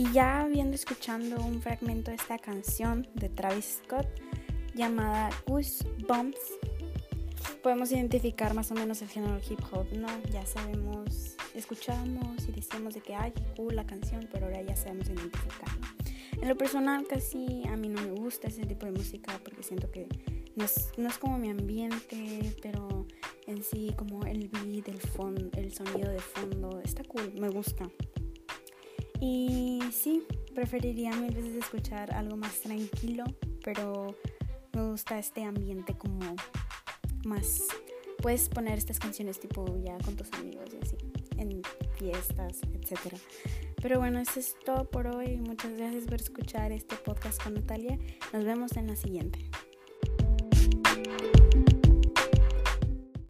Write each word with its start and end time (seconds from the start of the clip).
Y 0.00 0.10
ya 0.12 0.48
viendo 0.50 0.76
escuchando 0.76 1.36
un 1.44 1.60
fragmento 1.60 2.10
de 2.10 2.16
esta 2.16 2.38
canción 2.38 3.06
de 3.16 3.28
Travis 3.28 3.82
Scott 3.84 4.06
llamada 4.74 5.28
Goosebumps, 5.46 6.38
podemos 7.62 7.92
identificar 7.92 8.54
más 8.54 8.70
o 8.70 8.74
menos 8.74 9.02
el 9.02 9.08
género 9.08 9.38
hip 9.46 9.60
hop, 9.70 9.92
¿no? 9.92 10.08
Ya 10.32 10.46
sabemos, 10.46 11.36
escuchamos 11.54 12.48
y 12.48 12.52
decíamos 12.52 12.94
de 12.94 13.02
que, 13.02 13.14
ay, 13.14 13.34
cool 13.58 13.76
la 13.76 13.84
canción, 13.84 14.26
pero 14.32 14.46
ahora 14.46 14.62
ya 14.62 14.74
sabemos 14.74 15.06
identificarlo. 15.10 15.86
En 16.32 16.48
lo 16.48 16.56
personal 16.56 17.06
casi 17.06 17.68
a 17.68 17.76
mí 17.76 17.90
no 17.90 18.00
me 18.00 18.12
gusta 18.12 18.48
ese 18.48 18.64
tipo 18.64 18.86
de 18.86 18.92
música 18.92 19.38
porque 19.44 19.62
siento 19.62 19.90
que 19.90 20.08
no 20.56 20.64
es, 20.64 20.92
no 20.96 21.10
es 21.10 21.18
como 21.18 21.36
mi 21.36 21.50
ambiente, 21.50 22.56
pero 22.62 23.06
en 23.46 23.62
sí 23.62 23.92
como 23.98 24.24
el 24.24 24.48
beat, 24.48 24.88
el, 24.88 24.98
fondo, 24.98 25.50
el 25.58 25.74
sonido 25.74 26.10
de 26.10 26.20
fondo, 26.20 26.80
está 26.82 27.04
cool, 27.04 27.34
me 27.34 27.50
gusta. 27.50 27.90
Y 29.20 29.80
sí, 29.92 30.22
preferiría 30.54 31.12
mil 31.12 31.34
veces 31.34 31.54
escuchar 31.56 32.12
algo 32.14 32.36
más 32.36 32.60
tranquilo, 32.60 33.24
pero 33.62 34.16
me 34.72 34.90
gusta 34.90 35.18
este 35.18 35.44
ambiente 35.44 35.94
como 35.94 36.36
más... 37.24 37.66
Puedes 38.22 38.50
poner 38.50 38.76
estas 38.76 38.98
canciones 38.98 39.40
tipo 39.40 39.64
ya 39.82 39.96
con 39.98 40.14
tus 40.14 40.30
amigos 40.34 40.66
y 40.74 40.84
así, 40.84 40.96
en 41.38 41.62
fiestas, 41.96 42.60
etc. 42.74 43.14
Pero 43.80 43.98
bueno, 43.98 44.18
eso 44.18 44.38
es 44.38 44.56
todo 44.64 44.90
por 44.90 45.06
hoy. 45.06 45.38
Muchas 45.38 45.72
gracias 45.76 46.04
por 46.04 46.20
escuchar 46.20 46.70
este 46.70 46.96
podcast 46.96 47.42
con 47.42 47.54
Natalia. 47.54 47.98
Nos 48.34 48.44
vemos 48.44 48.76
en 48.76 48.88
la 48.88 48.96
siguiente. 48.96 49.50